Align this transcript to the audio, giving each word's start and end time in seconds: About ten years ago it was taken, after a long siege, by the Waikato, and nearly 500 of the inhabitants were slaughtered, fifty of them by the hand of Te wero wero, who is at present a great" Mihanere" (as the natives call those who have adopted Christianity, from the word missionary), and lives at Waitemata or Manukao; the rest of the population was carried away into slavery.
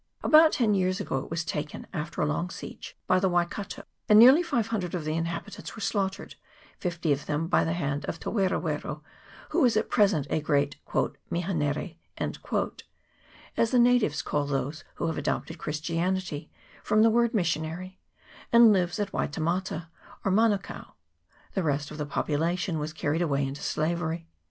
About 0.23 0.53
ten 0.53 0.73
years 0.73 0.99
ago 0.99 1.19
it 1.19 1.29
was 1.29 1.45
taken, 1.45 1.85
after 1.93 2.21
a 2.23 2.25
long 2.25 2.49
siege, 2.49 2.97
by 3.05 3.19
the 3.19 3.29
Waikato, 3.29 3.83
and 4.09 4.17
nearly 4.17 4.41
500 4.41 4.95
of 4.95 5.05
the 5.05 5.13
inhabitants 5.15 5.75
were 5.75 5.79
slaughtered, 5.79 6.33
fifty 6.79 7.13
of 7.13 7.27
them 7.27 7.45
by 7.45 7.63
the 7.63 7.73
hand 7.73 8.05
of 8.05 8.19
Te 8.19 8.31
wero 8.31 8.59
wero, 8.59 9.03
who 9.49 9.63
is 9.63 9.77
at 9.77 9.91
present 9.91 10.25
a 10.31 10.41
great" 10.41 10.75
Mihanere" 11.31 11.97
(as 13.57 13.69
the 13.69 13.77
natives 13.77 14.23
call 14.23 14.47
those 14.47 14.83
who 14.95 15.05
have 15.05 15.19
adopted 15.19 15.59
Christianity, 15.59 16.49
from 16.81 17.03
the 17.03 17.11
word 17.11 17.35
missionary), 17.35 17.99
and 18.51 18.73
lives 18.73 18.97
at 18.99 19.11
Waitemata 19.13 19.89
or 20.25 20.31
Manukao; 20.31 20.93
the 21.53 21.61
rest 21.61 21.91
of 21.91 21.99
the 21.99 22.07
population 22.07 22.79
was 22.79 22.91
carried 22.91 23.21
away 23.21 23.45
into 23.45 23.61
slavery. 23.61 24.27